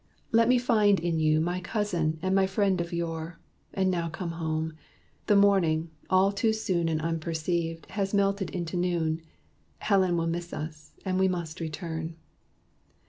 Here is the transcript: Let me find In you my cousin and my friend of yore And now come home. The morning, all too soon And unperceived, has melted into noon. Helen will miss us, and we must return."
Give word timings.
Let 0.31 0.47
me 0.47 0.57
find 0.57 0.99
In 0.99 1.19
you 1.19 1.39
my 1.39 1.59
cousin 1.59 2.17
and 2.23 2.33
my 2.33 2.47
friend 2.47 2.81
of 2.81 2.91
yore 2.91 3.37
And 3.71 3.91
now 3.91 4.09
come 4.09 4.31
home. 4.31 4.73
The 5.27 5.35
morning, 5.35 5.91
all 6.09 6.31
too 6.31 6.53
soon 6.53 6.89
And 6.89 6.99
unperceived, 6.99 7.85
has 7.91 8.11
melted 8.11 8.49
into 8.49 8.75
noon. 8.77 9.21
Helen 9.77 10.17
will 10.17 10.25
miss 10.25 10.53
us, 10.53 10.93
and 11.05 11.19
we 11.19 11.27
must 11.27 11.59
return." 11.59 12.15